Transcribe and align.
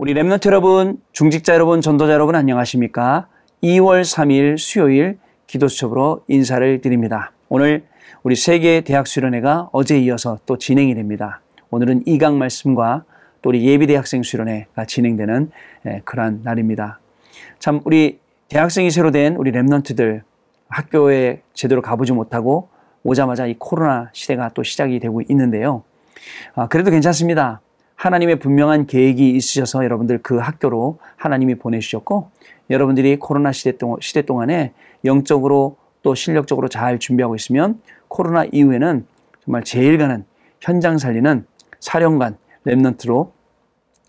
우리 0.00 0.14
Remnant 0.14 0.46
여러분, 0.46 0.96
중직자 1.12 1.52
여러분, 1.52 1.82
전도자 1.82 2.14
여러분 2.14 2.34
안녕하십니까? 2.34 3.28
2월 3.62 4.00
3일 4.00 4.56
수요일 4.56 5.18
기도 5.46 5.68
수첩으로 5.68 6.24
인사를 6.26 6.80
드립니다. 6.80 7.32
오늘 7.50 7.84
우리 8.22 8.34
세계 8.34 8.80
대학 8.80 9.06
수련회가 9.06 9.68
어제 9.72 9.98
이어서 9.98 10.38
또 10.46 10.56
진행이 10.56 10.94
됩니다. 10.94 11.42
오늘은 11.68 12.04
2강 12.04 12.36
말씀과 12.36 13.04
또 13.42 13.50
우리 13.50 13.66
예비 13.66 13.86
대학생 13.86 14.22
수련회가 14.22 14.86
진행되는 14.86 15.50
예, 15.84 16.00
그러한 16.06 16.40
날입니다. 16.44 16.98
참 17.58 17.82
우리 17.84 18.20
대학생이 18.48 18.90
새로 18.90 19.10
된 19.10 19.36
우리 19.36 19.52
Remnant들 19.52 20.22
학교에 20.70 21.42
제대로 21.52 21.82
가보지 21.82 22.12
못하고 22.12 22.70
오자마자 23.02 23.44
이 23.44 23.54
코로나 23.58 24.08
시대가 24.14 24.48
또 24.54 24.62
시작이 24.62 24.98
되고 24.98 25.20
있는데요. 25.28 25.82
아, 26.54 26.68
그래도 26.68 26.90
괜찮습니다. 26.90 27.60
하나님의 28.00 28.38
분명한 28.38 28.86
계획이 28.86 29.28
있으셔서 29.32 29.84
여러분들 29.84 30.20
그 30.22 30.38
학교로 30.38 31.00
하나님이 31.16 31.56
보내주셨고 31.56 32.30
여러분들이 32.70 33.18
코로나 33.18 33.52
시대, 33.52 33.76
동안, 33.76 33.98
시대 34.00 34.22
동안에 34.22 34.72
영적으로 35.04 35.76
또 36.02 36.14
실력적으로 36.14 36.68
잘 36.68 36.98
준비하고 36.98 37.34
있으면 37.34 37.78
코로나 38.08 38.46
이후에는 38.50 39.06
정말 39.44 39.64
제일 39.64 39.98
가는 39.98 40.24
현장 40.62 40.96
살리는 40.96 41.44
사령관 41.78 42.38
랩넌트로 42.64 43.32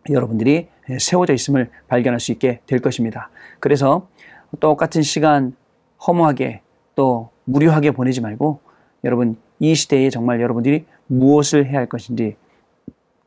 여러분들이 0.10 0.70
세워져 0.98 1.34
있음을 1.34 1.70
발견할 1.90 2.22
수 2.22 2.32
있게 2.32 2.62
될 2.68 2.80
것입니다. 2.80 3.30
그래서 3.60 4.08
똑같은 4.62 5.02
시간 5.02 5.54
허무하게 6.08 6.62
또 6.96 7.30
무료하게 7.44 7.92
보내지 7.92 8.22
말고 8.22 8.62
여러분 9.04 9.36
이 9.60 9.76
시대에 9.76 10.10
정말 10.10 10.40
여러분들이 10.40 10.86
무엇을 11.08 11.66
해야 11.66 11.80
할 11.80 11.88
것인지 11.88 12.38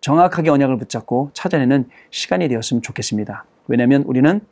정확하게 0.05 0.51
언약을 0.51 0.77
붙잡고 0.77 1.31
찾아내는 1.33 1.89
시간이 2.11 2.49
되었으면 2.49 2.83
좋겠습니다. 2.83 3.47
왜냐하면 3.69 4.03
우리는 4.03 4.43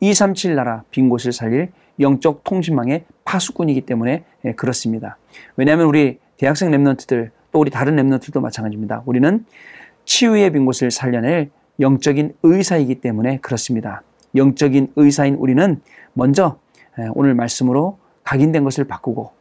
237 0.00 0.54
나라 0.54 0.84
빈 0.90 1.10
곳을 1.10 1.32
살릴 1.32 1.70
영적 2.00 2.44
통신망의 2.44 3.04
파수꾼이기 3.26 3.82
때문에 3.82 4.24
예, 4.46 4.52
그렇습니다. 4.52 5.18
왜냐하면 5.56 5.84
우리 5.84 6.18
대학생 6.38 6.70
랩런트들 6.70 7.28
또 7.52 7.58
우리 7.58 7.70
다른 7.70 7.96
랩런트들도 7.96 8.40
마찬가지입니다. 8.40 9.02
우리는 9.04 9.44
치유의 10.06 10.50
빈 10.52 10.64
곳을 10.64 10.90
살려낼 10.90 11.50
영적인 11.78 12.34
의사이기 12.42 13.02
때문에 13.02 13.36
그렇습니다. 13.40 14.02
영적인 14.34 14.94
의사인 14.96 15.34
우리는 15.34 15.82
먼저 16.14 16.58
예, 16.98 17.08
오늘 17.12 17.34
말씀으로 17.34 17.98
각인된 18.24 18.64
것을 18.64 18.84
바꾸고 18.84 19.32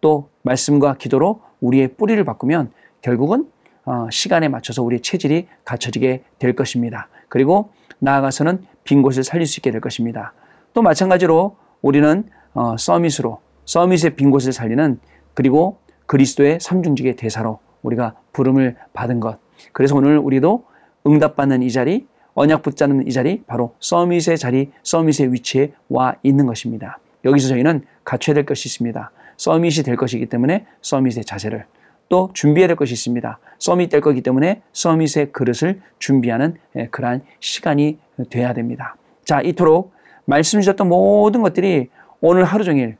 또 0.00 0.30
말씀과 0.40 0.94
기도로 0.94 1.42
우리의 1.60 1.88
뿌리를 1.98 2.24
바꾸면 2.24 2.70
결국은 3.02 3.42
어, 3.42 3.48
시간에 4.10 4.48
맞춰서 4.48 4.82
우리의 4.82 5.00
체질이 5.00 5.48
갖춰지게 5.64 6.22
될 6.38 6.54
것입니다. 6.54 7.08
그리고 7.28 7.70
나아가서는 7.98 8.64
빈 8.84 9.02
곳을 9.02 9.24
살릴 9.24 9.46
수 9.46 9.60
있게 9.60 9.70
될 9.70 9.80
것입니다. 9.80 10.32
또 10.74 10.82
마찬가지로 10.82 11.56
우리는 11.82 12.24
어, 12.54 12.76
서밋으로 12.76 13.40
서밋의 13.64 14.16
빈 14.16 14.30
곳을 14.30 14.52
살리는 14.52 14.98
그리고 15.34 15.78
그리스도의 16.06 16.58
삼중직의 16.60 17.16
대사로 17.16 17.60
우리가 17.82 18.14
부름을 18.32 18.76
받은 18.92 19.20
것. 19.20 19.38
그래서 19.72 19.94
오늘 19.94 20.18
우리도 20.18 20.64
응답받는 21.06 21.62
이 21.62 21.70
자리, 21.70 22.06
언약 22.34 22.62
붙잡는 22.62 23.06
이 23.06 23.12
자리, 23.12 23.42
바로 23.46 23.74
서밋의 23.80 24.38
자리, 24.38 24.70
서밋의 24.82 25.32
위치에 25.32 25.72
와 25.88 26.14
있는 26.22 26.46
것입니다. 26.46 26.98
여기서 27.24 27.48
저희는 27.48 27.84
갖춰야 28.04 28.34
될 28.34 28.46
것이 28.46 28.68
있습니다. 28.68 29.10
서밋이 29.36 29.82
될 29.84 29.96
것이기 29.96 30.26
때문에 30.26 30.66
서밋의 30.82 31.24
자세를 31.24 31.66
또 32.08 32.30
준비해야 32.32 32.68
될 32.68 32.76
것이 32.76 32.94
있습니다. 32.94 33.38
서밋 33.58 33.90
될 33.90 34.00
거기 34.00 34.22
때문에 34.22 34.62
서밋의 34.72 35.32
그릇을 35.32 35.80
준비하는 35.98 36.56
예, 36.76 36.86
그러한 36.88 37.22
시간이 37.40 37.98
돼야 38.30 38.52
됩니다. 38.54 38.96
자, 39.24 39.40
이토록 39.40 39.92
말씀 40.24 40.60
주셨던 40.60 40.88
모든 40.88 41.42
것들이 41.42 41.90
오늘 42.20 42.44
하루 42.44 42.64
종일 42.64 42.96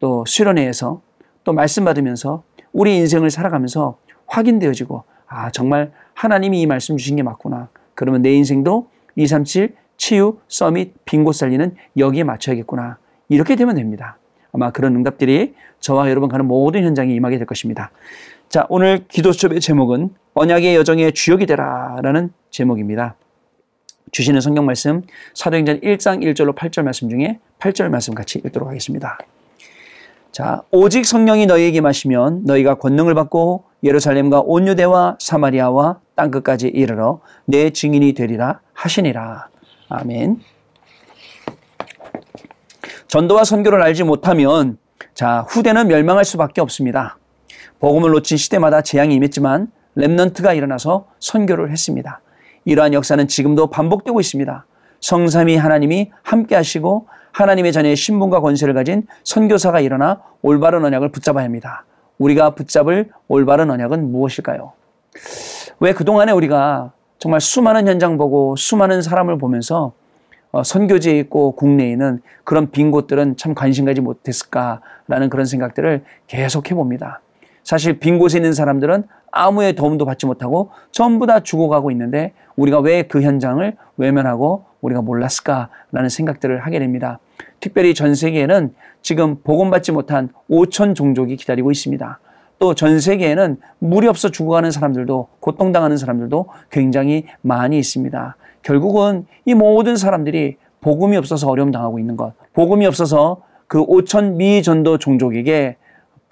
또 0.00 0.24
수련회에서 0.26 1.00
또 1.44 1.52
말씀 1.52 1.84
받으면서 1.84 2.42
우리 2.72 2.96
인생을 2.96 3.30
살아가면서 3.30 3.98
확인되어지고 4.26 5.04
아, 5.26 5.50
정말 5.50 5.92
하나님이 6.14 6.60
이 6.60 6.66
말씀 6.66 6.96
주신 6.96 7.16
게 7.16 7.22
맞구나. 7.22 7.68
그러면 7.94 8.22
내 8.22 8.32
인생도 8.32 8.88
237 9.16 9.74
치유, 9.96 10.38
서밋, 10.48 11.04
빈곳 11.04 11.36
살리는 11.36 11.74
여기에 11.96 12.24
맞춰야겠구나. 12.24 12.98
이렇게 13.28 13.56
되면 13.56 13.76
됩니다. 13.76 14.18
아마 14.52 14.70
그런 14.70 14.96
응답들이 14.96 15.54
저와 15.80 16.10
여러분 16.10 16.28
가는 16.28 16.46
모든 16.46 16.84
현장에 16.84 17.14
임하게 17.14 17.38
될 17.38 17.46
것입니다. 17.46 17.90
자, 18.52 18.66
오늘 18.68 19.06
기도 19.08 19.32
수첩의 19.32 19.60
제목은 19.60 20.10
언약의 20.34 20.76
여정의 20.76 21.12
주역이 21.12 21.46
되라라는 21.46 22.34
제목입니다. 22.50 23.16
주시는 24.10 24.42
성경 24.42 24.66
말씀 24.66 25.00
사도행전 25.32 25.80
1장 25.80 26.22
1절로 26.22 26.54
8절 26.54 26.82
말씀 26.82 27.08
중에 27.08 27.38
8절 27.60 27.88
말씀 27.88 28.12
같이 28.14 28.42
읽도록 28.44 28.68
하겠습니다. 28.68 29.16
자, 30.32 30.60
오직 30.70 31.06
성령이 31.06 31.46
너희에게 31.46 31.80
마시면 31.80 32.42
너희가 32.44 32.74
권능을 32.74 33.14
받고 33.14 33.64
예루살렘과 33.84 34.42
온 34.44 34.68
유대와 34.68 35.16
사마리아와 35.18 36.00
땅 36.14 36.30
끝까지 36.30 36.68
이르러 36.68 37.20
내 37.46 37.70
증인이 37.70 38.12
되리라 38.12 38.60
하시니라. 38.74 39.48
아멘. 39.88 40.42
전도와 43.08 43.44
선교를 43.44 43.80
알지 43.80 44.04
못하면 44.04 44.76
자, 45.14 45.46
후대는 45.48 45.88
멸망할 45.88 46.26
수밖에 46.26 46.60
없습니다. 46.60 47.16
복음을 47.82 48.12
놓친 48.12 48.36
시대마다 48.36 48.80
재앙이 48.80 49.12
임했지만 49.16 49.66
랩넌트가 49.96 50.56
일어나서 50.56 51.08
선교를 51.18 51.72
했습니다. 51.72 52.20
이러한 52.64 52.94
역사는 52.94 53.26
지금도 53.26 53.70
반복되고 53.70 54.20
있습니다. 54.20 54.64
성삼위 55.00 55.56
하나님이 55.56 56.12
함께 56.22 56.54
하시고 56.54 57.08
하나님의 57.32 57.72
자녀의 57.72 57.96
신분과 57.96 58.38
권세를 58.38 58.72
가진 58.74 59.04
선교사가 59.24 59.80
일어나 59.80 60.22
올바른 60.42 60.84
언약을 60.84 61.10
붙잡아야 61.10 61.44
합니다. 61.44 61.84
우리가 62.18 62.50
붙잡을 62.50 63.10
올바른 63.26 63.68
언약은 63.68 64.12
무엇일까요? 64.12 64.74
왜 65.80 65.92
그동안에 65.92 66.30
우리가 66.30 66.92
정말 67.18 67.40
수많은 67.40 67.88
현장 67.88 68.16
보고 68.16 68.54
수많은 68.54 69.02
사람을 69.02 69.38
보면서 69.38 69.92
어, 70.52 70.62
선교지에 70.62 71.18
있고 71.18 71.56
국내에 71.56 71.90
있는 71.90 72.20
그런 72.44 72.70
빈 72.70 72.92
곳들은 72.92 73.38
참 73.38 73.54
관심 73.54 73.86
가지 73.86 74.00
못했을까라는 74.00 75.30
그런 75.30 75.46
생각들을 75.46 76.04
계속 76.28 76.70
해봅니다. 76.70 77.20
사실 77.62 77.98
빈 77.98 78.18
곳에 78.18 78.38
있는 78.38 78.52
사람들은 78.52 79.04
아무의 79.30 79.74
도움도 79.74 80.04
받지 80.04 80.26
못하고 80.26 80.70
전부 80.90 81.26
다 81.26 81.40
죽어가고 81.40 81.90
있는데 81.90 82.32
우리가 82.56 82.80
왜 82.80 83.02
그 83.04 83.22
현장을 83.22 83.76
외면하고 83.96 84.64
우리가 84.80 85.00
몰랐을까라는 85.02 86.08
생각들을 86.10 86.60
하게 86.60 86.78
됩니다. 86.78 87.18
특별히 87.60 87.94
전 87.94 88.14
세계에는 88.14 88.74
지금 89.00 89.36
복음받지 89.42 89.92
못한 89.92 90.28
5천 90.50 90.94
종족이 90.94 91.36
기다리고 91.36 91.70
있습니다. 91.70 92.18
또 92.58 92.74
전 92.74 93.00
세계에는 93.00 93.56
물이 93.80 94.06
없어 94.06 94.28
죽어가는 94.30 94.70
사람들도 94.70 95.28
고통당하는 95.40 95.96
사람들도 95.96 96.46
굉장히 96.70 97.26
많이 97.40 97.78
있습니다. 97.78 98.36
결국은 98.62 99.26
이 99.44 99.54
모든 99.54 99.96
사람들이 99.96 100.56
복음이 100.80 101.16
없어서 101.16 101.48
어려움 101.48 101.70
당하고 101.72 101.98
있는 101.98 102.16
것, 102.16 102.34
복음이 102.52 102.86
없어서 102.86 103.42
그 103.66 103.84
5천 103.84 104.34
미전도 104.34 104.98
종족에게 104.98 105.76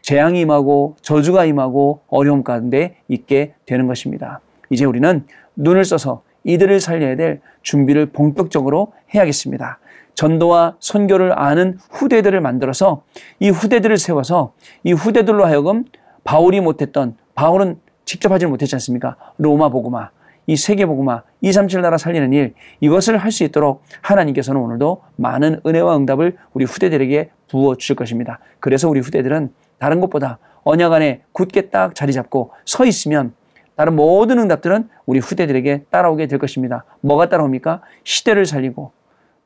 재앙이 0.03 0.41
임하고 0.41 0.97
저주가 1.03 1.45
임하고 1.45 2.01
어려움 2.09 2.43
가운데 2.43 2.97
있게 3.09 3.55
되는 3.67 3.87
것입니다. 3.87 4.41
이제 4.71 4.85
우리는 4.85 5.27
눈을 5.57 5.85
써서 5.85 6.23
이들을 6.45 6.81
살려야 6.81 7.17
될 7.17 7.41
준비를 7.63 8.07
본격적으로 8.07 8.93
해야겠습니다. 9.15 9.79
전도와 10.15 10.77
선교를 10.81 11.39
아는 11.39 11.79
후대들을 11.91 12.41
만들어서 12.41 13.03
이 13.39 13.51
후대들을 13.51 13.97
세워서 13.97 14.53
이 14.85 14.93
후대들로 14.93 15.45
하여금 15.45 15.85
바울이 16.25 16.61
못했던 16.61 17.17
바울은 17.35 17.79
직접 18.05 18.33
하지 18.33 18.47
못했지 18.47 18.75
않습니까? 18.75 19.17
로마 19.39 19.69
복음화, 19.69 20.11
이 20.47 20.57
세계 20.57 20.85
복음화, 20.85 21.23
237 21.41 21.81
나라 21.81 21.97
살리는 21.97 22.33
일 22.33 22.55
이것을 22.81 23.19
할 23.19 23.31
수 23.31 23.45
있도록 23.45 23.83
하나님께서는 24.03 24.61
오늘도 24.61 25.03
많은 25.17 25.61
은혜와 25.65 25.97
응답을 25.97 26.37
우리 26.53 26.65
후대들에게 26.65 27.31
부어 27.49 27.77
주실 27.77 27.97
것입니다. 27.97 28.41
그래서 28.59 28.89
우리 28.89 29.01
후대들은 29.01 29.53
다른 29.81 30.01
것보다 30.01 30.39
언약 30.63 30.93
안에 30.93 31.23
굳게 31.33 31.71
딱 31.71 31.95
자리 31.97 32.13
잡고 32.13 32.53
서 32.65 32.85
있으면 32.85 33.33
다른 33.75 33.97
모든 33.97 34.39
응답들은 34.39 34.89
우리 35.07 35.19
후대들에게 35.19 35.87
따라오게 35.91 36.27
될 36.27 36.39
것입니다. 36.39 36.85
뭐가 37.01 37.31
따라옵니까? 37.31 37.81
시대를 38.05 38.45
살리고 38.47 38.93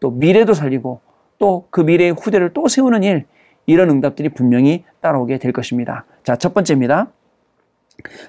또 0.00 0.10
미래도 0.10 0.52
살리고 0.52 1.00
또 1.38 1.66
그 1.70 1.80
미래의 1.80 2.12
후대를 2.12 2.52
또 2.52 2.68
세우는 2.68 3.02
일 3.04 3.26
이런 3.66 3.90
응답들이 3.90 4.30
분명히 4.30 4.84
따라오게 5.00 5.38
될 5.38 5.52
것입니다. 5.52 6.04
자, 6.24 6.36
첫 6.36 6.52
번째입니다. 6.52 7.08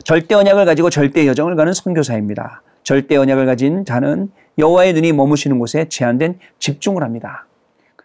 절대 0.04 0.36
언약을 0.36 0.66
가지고 0.66 0.90
절대 0.90 1.28
여정을 1.28 1.56
가는 1.56 1.74
선교사입니다. 1.74 2.62
절대 2.84 3.16
언약을 3.16 3.46
가진 3.48 3.84
자는 3.84 4.30
여호와의 4.60 4.94
눈이 4.94 5.12
머무시는 5.13 5.58
곳에 5.60 5.90
제한된 5.90 6.40
집중을 6.60 7.04
합니다. 7.04 7.48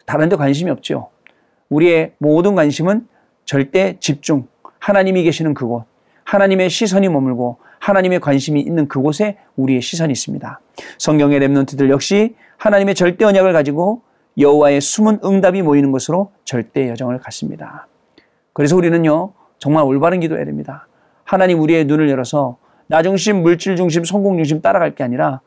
다른 0.06 0.29
데 0.29 0.37
관심이 0.37 0.70
없죠. 0.70 1.11
우리의 1.69 2.14
모든 2.19 2.55
관심은 2.55 3.06
절대 3.44 3.96
집중, 4.00 4.46
하나님이 4.78 5.22
계시는 5.25 5.54
그곳, 5.54 5.84
하나님의 6.25 6.70
시선이 6.70 7.08
머물고 7.08 7.58
하나님의 7.81 8.20
관심이 8.20 8.60
있는 8.60 8.87
그곳에 8.88 9.38
우리의 9.56 9.81
시선이 9.81 10.12
있습니다. 10.12 10.60
성경의 10.98 11.40
렘넌트들 11.40 11.90
역시 11.90 12.37
하나님의 12.58 12.94
절대 12.94 13.25
언약을 13.25 13.52
가지고 13.52 14.02
여호와의 14.38 14.81
숨은 14.81 15.20
응답이 15.25 15.62
모이는 15.62 15.90
것으로 15.90 16.31
절대 16.44 16.88
여정을 16.88 17.19
갔습니다. 17.19 17.87
그래서 18.52 18.76
우리는요 18.76 19.32
정말 19.58 19.84
올바른 19.84 20.20
기도해야 20.20 20.44
됩니다. 20.44 20.86
하나님 21.25 21.60
우리의 21.60 21.84
눈을 21.86 22.08
열어서 22.10 22.58
나 22.86 23.02
중심, 23.02 23.43
물질 23.43 23.76
중심, 23.76 24.04
성공 24.04 24.36
중심 24.36 24.60
따라갈 24.60 24.94
게 24.94 25.04
아니라 25.04 25.40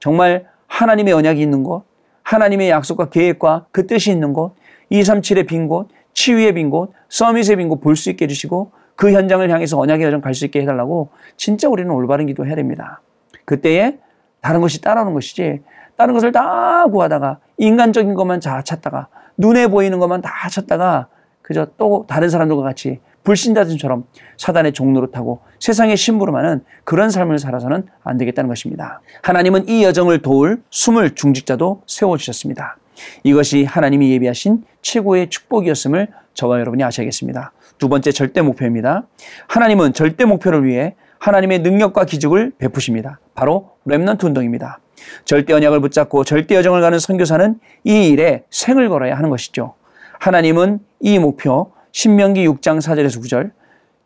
정말 0.00 0.46
하나님의 0.66 1.12
언약이 1.14 1.40
있는 1.40 1.62
곳, 1.62 1.84
하나님의 2.22 2.70
약속과 2.70 3.10
계획과 3.10 3.66
그 3.70 3.86
뜻이 3.86 4.10
있는 4.10 4.32
곳, 4.32 4.54
237의 4.90 5.46
빈 5.46 5.68
곳, 5.68 5.88
치유의 6.16 6.54
빈 6.54 6.70
곳, 6.70 6.92
서밋의 7.10 7.56
빈곳 7.56 7.80
볼 7.80 7.94
수 7.94 8.10
있게 8.10 8.24
해주시고 8.24 8.72
그 8.96 9.12
현장을 9.12 9.48
향해서 9.48 9.78
언약의 9.78 10.06
여정 10.06 10.20
갈 10.22 10.34
수 10.34 10.44
있게 10.46 10.62
해달라고 10.62 11.10
진짜 11.36 11.68
우리는 11.68 11.90
올바른 11.90 12.26
기도 12.26 12.46
해야 12.46 12.56
됩니다. 12.56 13.00
그때에 13.44 13.98
다른 14.40 14.60
것이 14.60 14.80
따라오는 14.80 15.12
것이지 15.12 15.62
다른 15.96 16.14
것을 16.14 16.32
다 16.32 16.86
구하다가 16.86 17.38
인간적인 17.58 18.14
것만 18.14 18.40
다 18.40 18.62
찾다가 18.62 19.08
눈에 19.36 19.66
보이는 19.68 19.98
것만 19.98 20.22
다 20.22 20.48
찾다가 20.50 21.08
그저 21.42 21.68
또 21.76 22.06
다른 22.08 22.28
사람들과 22.30 22.62
같이 22.62 23.00
불신자들처럼 23.22 24.04
사단의 24.38 24.72
종로를 24.72 25.10
타고 25.10 25.40
세상의 25.60 25.96
신부로만은 25.96 26.64
그런 26.84 27.10
삶을 27.10 27.38
살아서는 27.38 27.86
안 28.04 28.16
되겠다는 28.16 28.48
것입니다. 28.48 29.00
하나님은 29.22 29.68
이 29.68 29.84
여정을 29.84 30.22
도울 30.22 30.62
숨을 30.70 31.14
중직자도 31.14 31.82
세워주셨습니다. 31.86 32.76
이것이 33.22 33.64
하나님이 33.64 34.10
예비하신 34.12 34.64
최고의 34.82 35.28
축복이었음을 35.28 36.08
저와 36.34 36.60
여러분이 36.60 36.82
아셔야겠습니다. 36.84 37.52
두 37.78 37.88
번째 37.88 38.12
절대 38.12 38.42
목표입니다. 38.42 39.06
하나님은 39.48 39.92
절대 39.92 40.24
목표를 40.24 40.64
위해 40.64 40.94
하나님의 41.18 41.60
능력과 41.60 42.04
기적을 42.04 42.52
베푸십니다. 42.58 43.20
바로 43.34 43.72
렘넌트 43.84 44.26
운동입니다. 44.26 44.80
절대 45.24 45.52
언약을 45.52 45.80
붙잡고 45.80 46.24
절대 46.24 46.54
여정을 46.56 46.80
가는 46.80 46.98
선교사는 46.98 47.58
이 47.84 48.08
일에 48.08 48.44
생을 48.50 48.88
걸어야 48.88 49.16
하는 49.16 49.30
것이죠. 49.30 49.74
하나님은 50.18 50.80
이 51.00 51.18
목표 51.18 51.72
신명기 51.92 52.46
6장 52.46 52.78
4절에서 52.78 53.22
9절, 53.22 53.52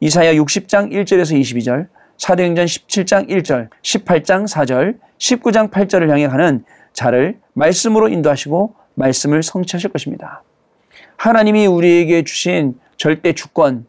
이사야 0.01 0.35
60장 0.35 0.93
1절에서 0.93 1.39
22절, 1.41 1.89
사도행전 2.19 2.67
17장 2.67 3.29
1절, 3.29 3.69
18장 3.83 4.47
4절, 4.47 4.99
19장 5.19 5.71
8절을 5.71 6.09
향해 6.09 6.29
가는 6.29 6.65
자를 6.93 7.39
말씀으로 7.55 8.09
인도하시고 8.09 8.75
말씀을 8.95 9.43
성취하실 9.43 9.91
것입니다. 9.91 10.43
하나님이 11.17 11.67
우리에게 11.67 12.25
주신 12.25 12.79
절대 12.97 13.33
주권, 13.33 13.87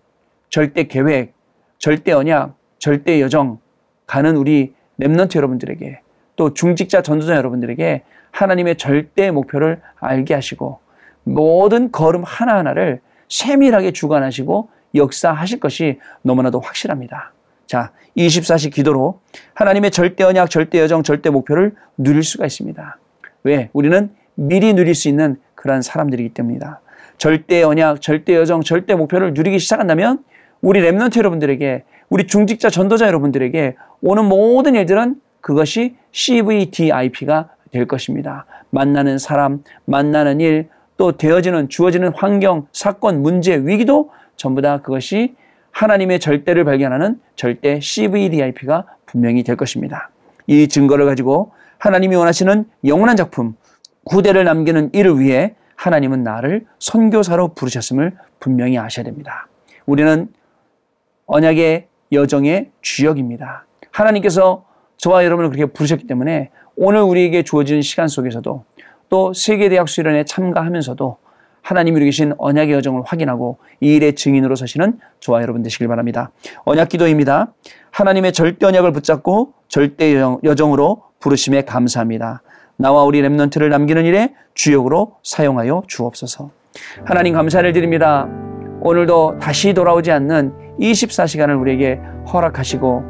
절대 0.49 0.83
계획, 0.83 1.33
절대 1.77 2.11
언약, 2.11 2.55
절대 2.79 3.21
여정 3.21 3.59
가는 4.05 4.35
우리 4.35 4.73
랩런트 4.99 5.35
여러분들에게 5.35 6.01
또 6.35 6.53
중직자 6.53 7.01
전도자 7.01 7.35
여러분들에게 7.35 8.03
하나님의 8.31 8.77
절대 8.77 9.31
목표를 9.31 9.81
알게 9.99 10.33
하시고 10.33 10.79
모든 11.23 11.91
걸음 11.91 12.23
하나하나를 12.23 13.01
세밀하게 13.29 13.91
주관하시고 13.91 14.69
역사하실 14.95 15.59
것이 15.59 15.99
너무나도 16.21 16.59
확실합니다. 16.59 17.33
자, 17.65 17.91
24시 18.17 18.73
기도로 18.73 19.21
하나님의 19.53 19.91
절대 19.91 20.23
언약, 20.23 20.49
절대 20.49 20.79
여정, 20.79 21.03
절대 21.03 21.29
목표를 21.29 21.75
누릴 21.97 22.23
수가 22.23 22.45
있습니다. 22.45 22.97
왜? 23.43 23.69
우리는 23.73 24.13
미리 24.41 24.73
누릴 24.73 24.95
수 24.95 25.07
있는 25.07 25.37
그러한 25.53 25.83
사람들이기 25.83 26.29
때문이다. 26.29 26.81
절대 27.17 27.61
언약, 27.61 28.01
절대 28.01 28.35
여정, 28.35 28.61
절대 28.63 28.95
목표를 28.95 29.35
누리기 29.35 29.59
시작한다면 29.59 30.23
우리 30.61 30.81
랩런트 30.81 31.17
여러분들에게 31.17 31.83
우리 32.09 32.25
중직자 32.25 32.71
전도자 32.71 33.05
여러분들에게 33.05 33.75
오는 34.01 34.25
모든 34.25 34.73
일들은 34.73 35.21
그것이 35.41 35.95
CVDIP가 36.11 37.49
될 37.71 37.87
것입니다. 37.87 38.45
만나는 38.71 39.19
사람, 39.19 39.63
만나는 39.85 40.41
일, 40.41 40.69
또 40.97 41.11
되어지는 41.11 41.69
주어지는 41.69 42.11
환경, 42.15 42.67
사건, 42.73 43.21
문제, 43.21 43.55
위기도 43.55 44.09
전부 44.35 44.61
다 44.61 44.81
그것이 44.81 45.35
하나님의 45.71 46.19
절대를 46.19 46.65
발견하는 46.65 47.19
절대 47.35 47.79
CVDIP가 47.79 48.85
분명히 49.05 49.43
될 49.43 49.55
것입니다. 49.55 50.09
이 50.47 50.67
증거를 50.67 51.05
가지고 51.05 51.51
하나님이 51.77 52.15
원하시는 52.15 52.65
영원한 52.85 53.15
작품, 53.15 53.55
후대를 54.09 54.43
남기는 54.43 54.91
일을 54.93 55.19
위해 55.19 55.55
하나님은 55.75 56.23
나를 56.23 56.65
선교사로 56.79 57.53
부르셨음을 57.53 58.13
분명히 58.39 58.77
아셔야 58.77 59.03
됩니다. 59.03 59.47
우리는 59.85 60.27
언약의 61.25 61.87
여정의 62.11 62.71
주역입니다. 62.81 63.65
하나님께서 63.91 64.65
저와 64.97 65.25
여러분을 65.25 65.49
그렇게 65.49 65.71
부르셨기 65.71 66.05
때문에 66.07 66.51
오늘 66.75 67.01
우리에게 67.01 67.43
주어진 67.43 67.81
시간 67.81 68.07
속에서도 68.07 68.65
또 69.09 69.33
세계대학 69.33 69.89
수련회 69.89 70.23
참가하면서도 70.25 71.17
하나님이 71.61 71.97
이루 71.97 72.05
계신 72.05 72.33
언약의 72.37 72.73
여정을 72.75 73.03
확인하고 73.05 73.59
이 73.81 73.95
일의 73.95 74.15
증인으로 74.15 74.55
서시는 74.55 74.99
저와 75.19 75.41
여러분 75.41 75.61
되시길 75.63 75.87
바랍니다. 75.87 76.31
언약 76.63 76.89
기도입니다. 76.89 77.53
하나님의 77.91 78.33
절대 78.33 78.65
언약을 78.65 78.91
붙잡고 78.93 79.53
절대 79.67 80.15
여정으로 80.43 81.03
부르심에 81.19 81.63
감사합니다. 81.63 82.41
나와 82.81 83.03
우리 83.03 83.21
랩런트를 83.21 83.69
남기는 83.69 84.03
일에 84.05 84.33
주역으로 84.55 85.17
사용하여 85.21 85.83
주옵소서. 85.87 86.49
하나님 87.05 87.35
감사를 87.35 87.71
드립니다. 87.73 88.27
오늘도 88.81 89.37
다시 89.39 89.73
돌아오지 89.75 90.11
않는 90.11 90.51
24시간을 90.79 91.61
우리에게 91.61 91.99
허락하시고 92.33 93.03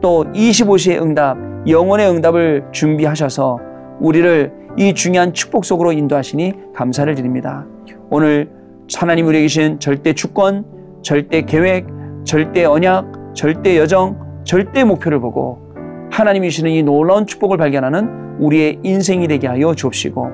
또 0.00 0.24
25시의 0.32 1.02
응답, 1.02 1.36
영원의 1.68 2.08
응답을 2.08 2.68
준비하셔서 2.72 3.58
우리를 4.00 4.52
이 4.78 4.94
중요한 4.94 5.34
축복 5.34 5.66
속으로 5.66 5.92
인도하시니 5.92 6.72
감사를 6.74 7.14
드립니다. 7.14 7.66
오늘 8.08 8.48
하나님 8.96 9.26
우리에게 9.26 9.44
계신 9.44 9.78
절대 9.80 10.14
주권, 10.14 10.64
절대 11.02 11.42
계획, 11.42 11.86
절대 12.24 12.64
언약, 12.64 13.34
절대 13.34 13.76
여정, 13.76 14.18
절대 14.44 14.82
목표를 14.82 15.20
보고 15.20 15.69
하나님이 16.10 16.50
주시는 16.50 16.70
이 16.70 16.82
놀라운 16.82 17.26
축복을 17.26 17.56
발견하는 17.56 18.38
우리의 18.40 18.80
인생이 18.82 19.28
되게 19.28 19.46
하여 19.46 19.74
주옵시고 19.74 20.28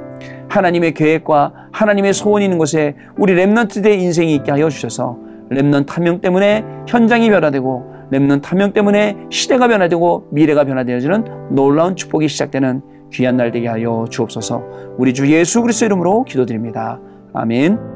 하나님의 0.49 0.95
계획과 0.95 1.53
하나님의 1.73 2.15
소원이 2.15 2.45
있는 2.45 2.59
곳에 2.59 2.95
우리 3.19 3.35
Remnant들의 3.35 3.99
인생이 3.99 4.35
있게 4.37 4.53
하여 4.53 4.69
주셔서 4.69 5.19
Remnant 5.51 5.91
한명 5.91 6.21
때문에 6.21 6.65
현장이 6.89 7.31
변화되고 7.31 7.97
Remnant 8.13 8.45
한명 8.45 8.73
때문에 8.73 9.17
시대가 9.31 9.69
변화되고 9.69 10.29
미래가 10.31 10.65
변화되어지는 10.65 11.25
놀라운 11.51 11.97
축복이 11.97 12.29
시작되는 12.29 12.83
귀한 13.13 13.37
날 13.37 13.51
되게 13.51 13.69
하여 13.69 14.05
주옵소서 14.09 14.63
우리 14.99 15.15
주 15.15 15.31
예수 15.31 15.63
그리스도 15.63 15.87
이름으로 15.87 16.25
기도드립니다. 16.25 17.01
아멘. 17.33 17.96